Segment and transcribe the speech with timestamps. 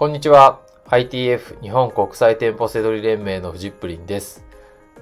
[0.00, 0.62] こんにちは。
[0.86, 4.46] ITF 日本国際店舗セドリ連盟のフジップリンです。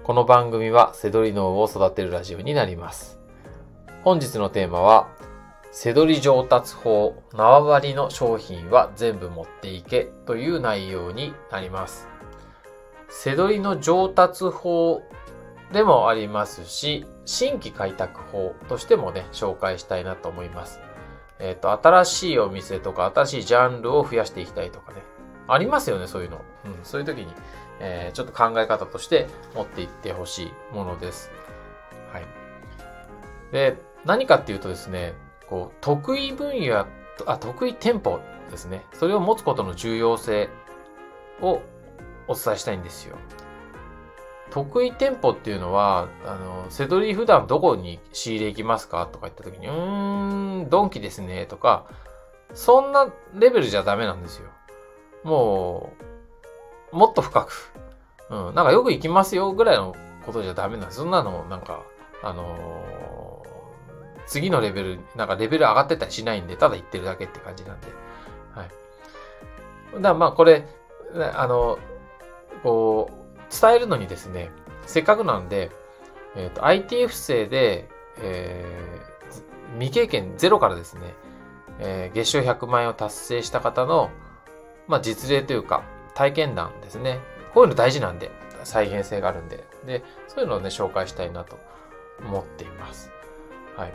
[0.03, 3.21] この番組はセドリ脳を育てるラジオになります。
[4.03, 5.07] 本日のテーマは、
[5.71, 12.09] セドリ上達法、縄張りの商品は全部持っていけという内容になります。
[13.09, 15.03] セドリの上達法
[15.73, 20.81] でもありますし、新規開拓法としてもね、紹介したいなと思います。
[21.41, 25.03] えっ、と、新しいお店とか、新しいジャンルを増やしていきたいとかね。
[25.47, 26.41] ありますよね、そういうの。
[26.65, 27.33] うん、そういう時に、
[27.81, 31.31] えーちょっと考え方として持っていってほしいものです。
[32.13, 32.27] はい。
[33.53, 35.15] で、何かっていうとですね、
[35.49, 36.87] こう、得意分野、
[37.27, 38.85] あ、得意店舗ですね。
[38.93, 40.49] それを持つことの重要性
[41.41, 41.63] を
[42.27, 43.17] お伝えしたいんですよ。
[44.51, 49.07] 得意店舗っていうのは、あの、セドリ普段どこに仕入れ行きますか？
[49.07, 51.87] とか言った時に、うーん、ドンキですね、とか、
[52.55, 54.49] そんなレベルじゃダメなんですよ。
[55.25, 55.93] も
[56.93, 57.73] う、もっと深く。
[58.31, 59.95] うん、なんかよく行きますよぐらいの
[60.27, 60.99] ことじゃダメなんです。
[60.99, 61.83] そんなの、なんか、
[62.23, 63.49] あのー
[64.31, 67.87] 次のレベル、なんかレベル上がってたりしないんで、ただ行ってるだけって感じなんで。
[68.55, 68.69] はい。
[69.95, 70.67] だからまあこれ、
[71.35, 71.79] あの、
[72.63, 73.15] こう、
[73.51, 74.51] 伝えるのにですね、
[74.87, 75.71] せっかくなんで、
[76.37, 79.19] えっ、と、ITF 生で、えー
[79.79, 81.15] 未経験ゼロからですね、
[81.79, 84.11] えー月賞100万円を達成した方の、
[84.87, 85.83] まあ、実例というか、
[86.15, 87.21] 体験談ですね。
[87.55, 88.31] こういうの大事なんで、
[88.65, 89.65] 再現性があるんで。
[89.87, 91.59] で、そういうのをね、紹介したいなと
[92.21, 93.11] 思っています。
[93.77, 93.93] はい。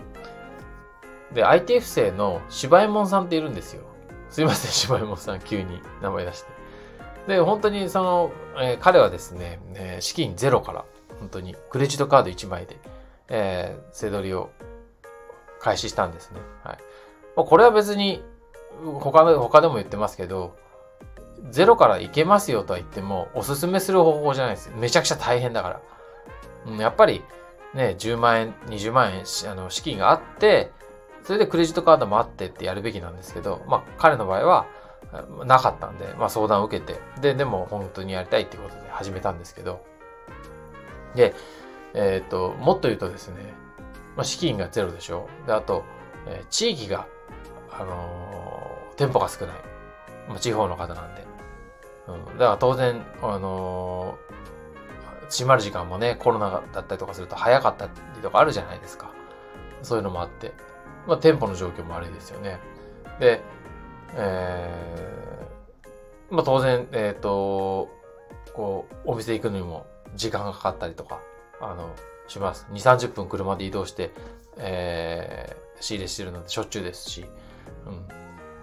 [1.33, 3.83] で、ITF 生の柴右衛門さんっているんですよ。
[4.29, 6.62] すいません、柴右衛門さん、急に名前出して。
[7.27, 10.85] で、本当にその、えー彼はですね、えー資金ゼロから、
[11.19, 12.77] 本当にクレジットカード1枚で、
[13.29, 14.51] えー、背取りを
[15.59, 16.39] 開始したんですね。
[16.63, 16.77] はい。
[17.35, 18.23] まあこれは別に、
[18.99, 20.55] 他の、他でも言ってますけど、
[21.49, 24.71] ゼロからいけますよとは言っても、おすすめする方法じゃないです。
[24.75, 25.81] めちゃくちゃ大変だから。
[26.65, 27.23] うん、やっぱり、
[27.73, 30.71] ね、10万円、20万円あの資金があって、
[31.23, 34.67] それでクレジットカードもあってってやるべきなんですけど、まあ彼の場合は
[35.45, 39.85] なかったんで、まあ相談を受けて、で、でも本当にやりたいっていうことで始めたんですけど、
[41.15, 41.33] で、
[41.93, 43.53] えっ、と、もっと言うとですね、
[44.15, 45.29] まあ資金がゼロでしょ。
[45.45, 45.83] で、あと、
[46.27, 47.07] えー地域が、
[47.71, 49.55] あのー店舗が少ない。
[50.27, 51.25] まあ地方の方なんで。
[52.07, 52.37] うん。
[52.37, 54.17] だから当然、あの
[55.29, 57.91] 閉まる時間もね、コロナだったりとかすると早かったり
[58.21, 59.11] とかあるじゃないですか。
[59.81, 60.53] そういうのもあって。
[61.07, 62.59] まあ、店舗の状況も悪いですよね。
[63.19, 63.41] で、
[64.15, 67.89] えーまあ、当然、えっ、と、
[68.53, 69.85] こう、お店行くのにも
[70.15, 71.19] 時間がかかったりとか、
[71.61, 71.93] あの、
[72.27, 72.67] します。
[72.71, 74.11] 2、30分車で移動して、
[74.57, 77.25] えー仕入れしてるのでしょっちゅうですし、
[77.85, 78.05] うん。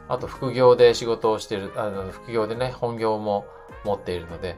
[0.08, 3.44] あと、副業で仕事をしてる、あの、副業でね、本業も
[3.84, 4.56] 持っているので、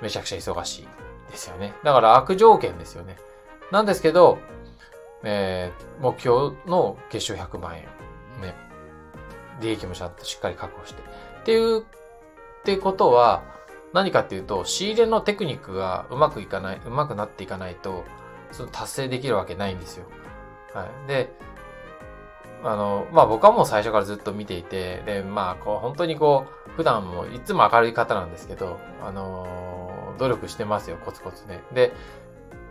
[0.00, 0.88] めちゃくちゃ忙しい
[1.30, 1.74] ですよね。
[1.82, 3.16] だから悪条件ですよね。
[3.72, 4.38] なんですけど、
[5.24, 7.88] えー目標の月賞100万円、
[9.60, 11.02] 利益もちゃんとしっかり確保して。
[11.02, 11.84] っていう、っ
[12.64, 13.42] てことは、
[13.92, 18.04] 何かっていうと、仕入れのテクニックがうまくいかない、うまくなっていかないと、
[18.50, 20.06] その達成できるわけないんですよ。
[20.72, 21.08] はい。
[21.08, 21.32] で、
[22.64, 29.84] あの、まあ僕はもう最初からずっと見ていて、で、まあこう本当にこう、普段もいつも明るい方なんですけど、あのー
[30.18, 31.62] 努力してますよ、コツコツね。
[31.72, 31.92] で、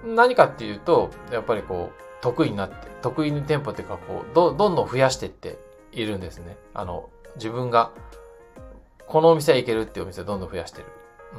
[0.05, 5.57] 何かっていうと、やっぱりこう、得意になって、得意に店舗っていうか、こう、ど、どんどん増やしてって
[5.93, 6.57] いるんですね。
[6.73, 7.91] あの、自分が、
[9.07, 10.85] このお店行けるっていうお店をどんどん増やしてる。
[11.33, 11.37] う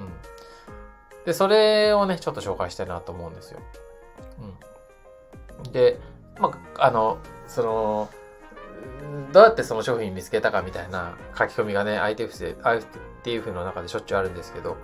[1.20, 1.24] ん。
[1.24, 3.60] で、それをね、ちょっと紹介したいなと思うんですよ。
[5.64, 5.72] うん。
[5.72, 5.98] で、
[6.38, 8.10] まあ、あの、その、
[9.32, 12.54] どうやってその商品見つけたかみたいな書き込みがね、ITF で、
[13.24, 14.76] ITF の中でしょっちゅうあるんですけど、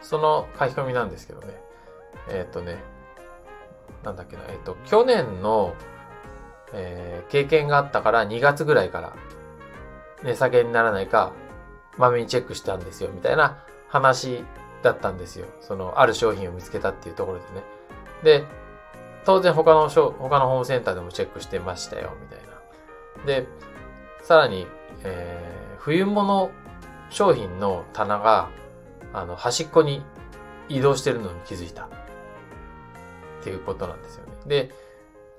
[0.00, 1.60] その書き込みなんですけどね。
[2.30, 2.78] えーっ、とね、
[4.04, 5.74] なんだっけな、えーっ、と、去年の、
[6.72, 9.12] えー経験があったから2月ぐらいから
[10.22, 11.32] 値下げにならないか、
[11.96, 14.44] まめにチェックしたんですよ、みたいな話
[14.82, 15.46] だったんですよ。
[15.60, 17.62] その、ある商品を見つけたっていうところでね。
[18.22, 18.44] で、
[19.24, 23.26] 当然他の商、他のホームセンターでもチェックしてましたよ、みたいな。
[23.26, 23.46] で、
[24.22, 24.66] さらに、
[25.04, 26.50] えー冬物
[27.08, 28.50] 商品の棚が、
[29.14, 30.02] あの、端っこに
[30.68, 31.84] 移動してるのに気づいた。
[31.84, 31.88] っ
[33.42, 34.32] ていうことなんですよね。
[34.46, 34.70] で、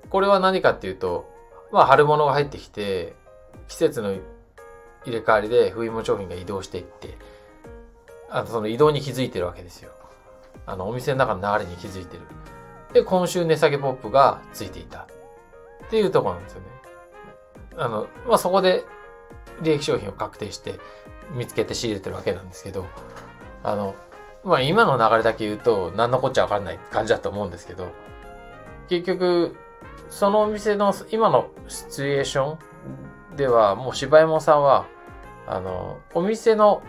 [0.08, 1.28] これは何かっていうと、
[1.72, 3.14] まあ、春物が入ってきて、
[3.68, 4.22] 季節の入
[5.06, 7.16] れ替わりで冬物商品が移動していって、
[8.28, 9.90] あの、その移動に気づいてるわけですよ。
[10.66, 12.22] あの、お店の中の流れに気づいてる。
[12.92, 15.00] で、今週値下げポップがついていた。
[15.86, 16.66] っていうところなんですよね。
[17.76, 18.84] あの、まあ、そこで、
[19.62, 20.78] 利益商品を確定して
[21.34, 22.86] 見つけて仕入れてるわけなんですけど、
[23.62, 23.94] あの、
[24.44, 27.88] まあ今の流れだけ言うと何のこっちゃわかんない感じだと思うんですけど、
[28.88, 29.56] 結局、
[30.08, 32.56] そのお店の今のシチュエーショ
[33.32, 34.86] ンではもう柴山さんは、
[35.46, 36.82] あの、お店の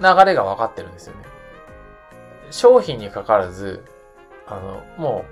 [0.00, 1.24] 流れが分かってるんですよね。
[2.50, 3.84] 商品にかかわらず、
[4.46, 5.24] あの、も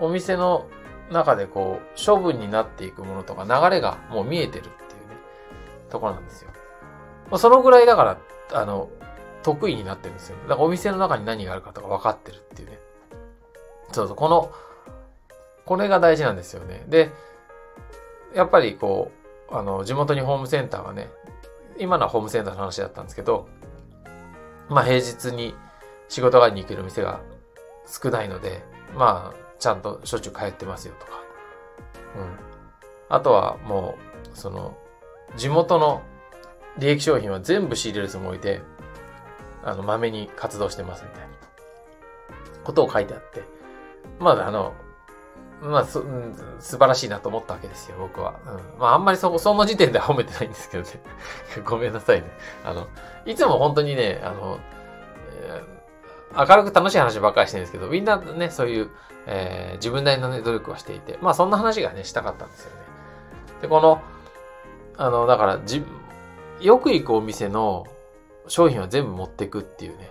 [0.00, 0.66] う、お店の
[1.10, 5.16] 中でこう、処分になっていくものとか流れがもう見えてるっていうね、
[5.90, 6.50] ところなんですよ。
[7.38, 8.18] そのぐらいだから、
[8.52, 8.90] あの、
[9.42, 10.36] 得意になってるんですよ。
[10.48, 12.78] だからお店の中に何があるかとか分かってるっていうね。
[13.92, 14.52] そうそう、この、
[15.64, 16.84] これが大事なんですよね。
[16.88, 17.10] で、
[18.34, 19.10] やっぱりこ
[19.50, 21.10] う、あの、地元にホームセンターがね、
[21.78, 23.48] 今のはホームセンターの話だったんですけど、
[24.68, 25.54] まあ平日に
[26.08, 27.20] 仕事帰りに行ける店が
[27.86, 28.62] 少ないので、
[28.94, 31.12] まあ、ちゃんとしょっちゅう帰ってますよとか。
[32.16, 32.36] うん。
[33.08, 33.96] あとはも
[34.34, 34.76] う、その、
[35.36, 36.02] 地元の
[36.78, 38.60] 利益商品は全部仕入れるつもりで、
[39.64, 41.28] あの、豆に活動してますみたいな
[42.64, 43.42] ことを書いてあって、
[44.18, 44.74] まあ、あの、
[45.62, 48.34] まあ、うん、素晴らしいなと思ったわけですよ、僕は。
[48.44, 48.80] うん。
[48.80, 50.90] まあ、あんまりそ、その時点では褒めてないんですけどね。
[51.64, 52.28] ごめんなさいね。
[52.64, 52.88] あの、
[53.24, 54.58] いつも本当にね、あの、
[55.44, 58.90] えー、明るく楽しい話ばっかりしてるんですけど、みんなね、そういう、
[59.26, 62.82] えー、自分なりのね、努力をしていて、まあ、そんな話がね、したかったんですよね。
[63.62, 64.00] で、この、
[64.96, 65.84] あの、だから、じ、
[66.60, 67.86] よく行くお店の
[68.48, 70.10] 商品は全部持っていくっていうね。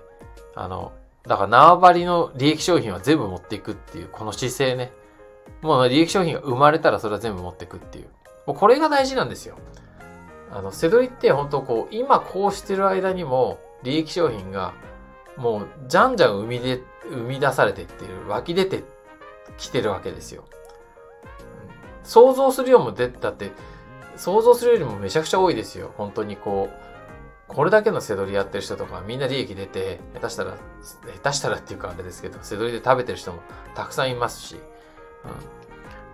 [0.55, 0.93] あの、
[1.23, 4.93] だから縄張りの利益商品は全部持っていくっていう、この姿勢ね。
[5.61, 8.07] もう利益商品が生まれたらそれは全部持ってくっていう。
[8.47, 9.55] もうこれが大事なんですよ。
[10.51, 14.73] あの、セドリって本当こう、今こうしてる間にも利益商品が
[15.37, 18.83] もうじゃんじゃん生みで、生み出されてってる、湧き出て
[19.57, 20.43] きてるわけですよ。
[22.03, 23.51] 想像するよりもで、だって、
[24.17, 25.93] 想像するよりもめちゃくちゃ多いですよ。
[25.97, 33.39] 本当にこう、これだけの背取りやってる人とかみんな利益出て、下手したら、下手したらっていうかあれですけど、背取りで食べてる人も
[33.75, 34.57] たくさんいますし、
[35.25, 35.31] うん。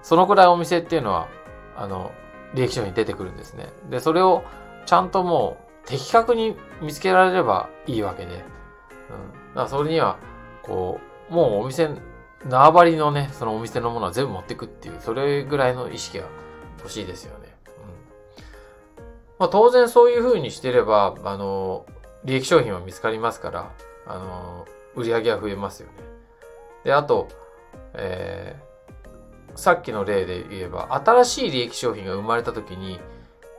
[0.01, 1.27] そのくらいお店っていうのは、
[1.75, 2.11] あの、
[2.53, 3.69] 利益商品出てくるんですね。
[3.89, 4.43] で、それを
[4.85, 8.39] ちゃんともう的確に見つけられればいいわけで、うん。
[8.39, 8.45] だか
[9.55, 10.17] らそれには、
[10.63, 10.99] こ
[11.29, 11.89] う、もうお店、
[12.45, 16.25] 縄張りのね、そのお店のものは全部持ってくっていう、それぐらいの意識が
[16.79, 17.55] 欲しいですよね。
[17.67, 18.43] うん
[19.39, 21.85] まあ、当然そういう風にしてれば、あの、
[22.23, 23.71] 利益商品は見つかりますから、
[24.05, 24.65] あの、
[24.95, 25.93] 売り上げは増えますよね。
[26.83, 27.27] で、あと、
[27.93, 28.66] えー、
[29.57, 32.99] さっきの例で言えば、新しい利益商品が生まれた時に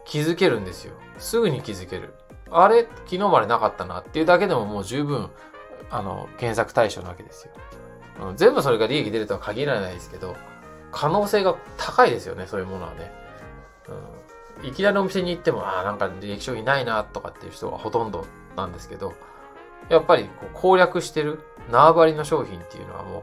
[0.06, 0.94] 気づけるんですよ。
[1.18, 2.14] すぐに気づける。
[2.50, 5.28] あれ昨日までなかったなっていうだけでももう十分、
[5.90, 7.52] あの、検索対象なわけですよ。
[8.28, 10.36] うん、全部それが利益出るとは限らないですけど、
[10.92, 13.12] 可能性が高いですよね、そういうものはね。
[13.88, 14.18] うん
[14.62, 19.14] いきなりお店に行っても、ああ、なんか履歴書いないなとかっていう人がほとんどなんですけど、
[19.88, 21.40] やっぱりこう攻略してる
[21.70, 23.22] 縄張りの商品っていうのはもう、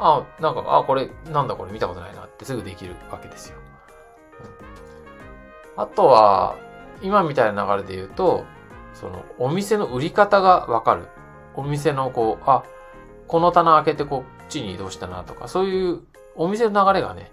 [0.00, 3.58] あ、なんか、あ、これ、なんだこれ見たことないなってすぐできるわけですよ。
[5.76, 6.56] うん、あとは、
[7.02, 8.44] 今みたいな流れで言うと、
[8.94, 11.06] その、お店の売り方がわかる。
[11.54, 12.64] お店のこう、あ、
[13.28, 16.00] この棚開けてこっちに移動したなとか、そういう
[16.34, 17.30] お店の流れがね、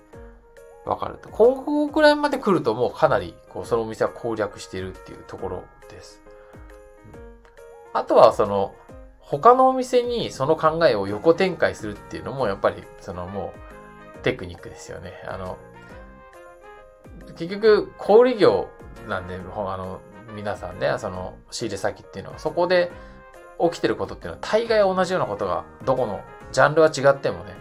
[0.86, 1.30] わかると。
[1.30, 6.22] ここくらいまで来るともうかなり、こう、そのお店は攻略してるっていうところです。
[7.94, 8.76] あとは、その、
[9.30, 13.54] 他のお店にその考えを横展開するっていうのも、やっぱり、そのも
[14.16, 15.22] う、テクニックですよね。
[15.28, 15.58] あの、
[17.38, 18.70] 結局、小売業
[19.10, 20.00] なんで、あの、
[20.34, 22.90] 皆さんね、その、仕入れ先っていうのは、そこで
[23.60, 26.22] 起きてることっていうのは、大概同じようなことが、どこの、
[26.54, 27.54] ジャンルは違ってもね、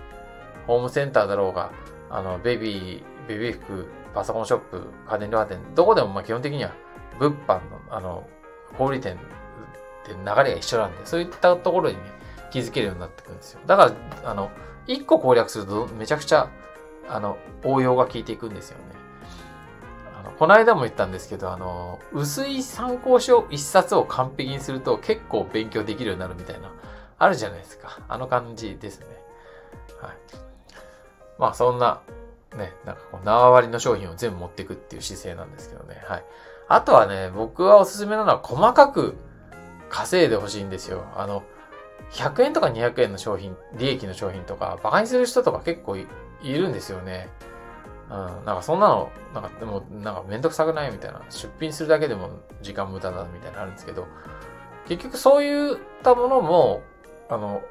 [0.68, 1.72] ホームセンターだろうが、
[2.10, 6.70] あの、ベビー、ベビー服、パソコンショップ、家電量販店、どこでもま基本的には
[7.18, 8.28] 物販の、あの、
[8.78, 9.18] 小売店
[10.12, 12.02] って流れが一緒なんで、そういったところにね、
[12.50, 13.60] 気づけるようになってくるんですよ。
[13.66, 14.50] だから、あの、
[14.86, 16.48] 一個攻略するとめちゃくちゃ、
[17.08, 18.84] あの、応用が効いていくんですよね。
[20.18, 26.72] あの、この間も言ったんですけど、あの、薄い参考書一冊を完璧にすると結構勉強できるようになるみたいな、
[27.18, 27.98] あるじゃないですか。
[28.08, 29.06] あの感じですね。
[30.00, 30.16] はい。
[31.38, 32.00] まあそんな
[32.56, 36.02] ね、なんかこう縄張りの商品を全部持っていくっていう姿勢なんですけどね。
[36.06, 36.24] はい。
[36.68, 39.16] あとはね、僕はおすすめなのは細かく
[39.88, 41.04] 稼いでほしいんですよ。
[41.16, 41.42] あの、
[42.10, 46.06] 100円とか200円の商品、利益の商品とか、馬鹿にする人とか結構い
[46.42, 47.28] るんですよね。
[48.08, 51.22] うん、なんかそんなの、なんかでも、なんかめんどくさくないみたいな。
[51.30, 52.30] 出品するだけでも
[52.62, 54.06] 時間無駄だみたいなのあるんですけど、
[54.86, 56.82] 結局そういったものも、
[57.28, 57.62] あの、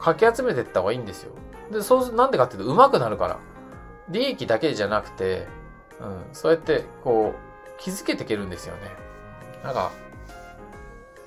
[0.00, 1.32] かき集めていった方がいいんですよ。
[1.70, 3.38] で、そう、なんでかっていうと、上手くなるから。
[4.08, 5.46] 利益だけじゃなくて、
[6.00, 8.90] うん、そうやって、こう気づけていけるんですよね。
[9.62, 9.92] なんか、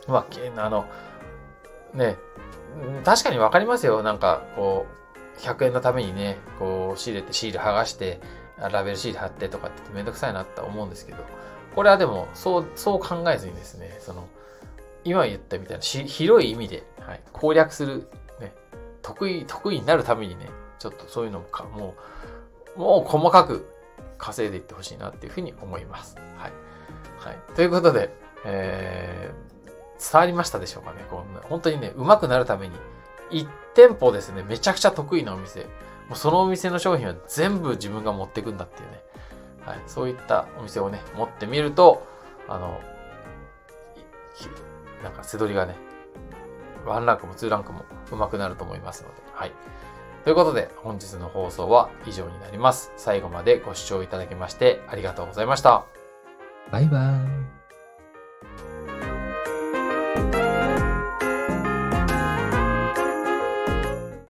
[0.08, 0.26] ま
[0.58, 0.86] あ、あの、
[1.94, 2.18] ね、
[3.04, 4.04] 確かにわかりますよ。
[4.04, 4.86] なんか、こ
[5.38, 8.20] う、100円のためにね、こう、仕入れてシール剥がして、
[8.58, 11.24] ラベルシール貼ってとかってめんどくさいなって思うんですけど、
[11.74, 14.28] これはでも、そう、そう考えずにですね、その、
[15.04, 18.08] 今言ったみたいな広い意味で、はい、攻略する、
[18.40, 18.54] ね、
[19.02, 21.96] 得意、得意になるためにね、ちょっとそういうのもか、も
[22.76, 23.70] う、もう細かく
[24.18, 26.16] 稼いでいってほしいなっていうふうに思います。
[26.38, 26.54] はい。
[27.18, 27.38] はい。
[27.56, 28.10] ということで、
[28.46, 29.55] えー、
[30.00, 31.06] 伝わりましたでしょうかね。
[31.10, 32.76] こう本当にね、上手くなるために、
[33.32, 35.62] 1店舗ですね、めちゃくちゃ得意なお店、
[36.08, 39.02] もうそのお店の商品は全部自分が持っていくんだっていうね、
[39.66, 42.06] はい、そういったお店をね、持ってみると、
[42.48, 42.80] あの、
[45.04, 45.76] なんか背取りがね、
[46.86, 49.52] 1ランクも2ランクも上手くなると思いますので、はい。
[50.24, 52.92] ということで、本日の放送は以上になります。
[52.98, 55.86] 最後までご視聴いただきましてありがとうございました。
[56.72, 57.65] バイバーイ。